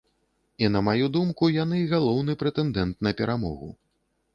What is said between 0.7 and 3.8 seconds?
на маю думку, яны галоўны прэтэндэнт на перамогу.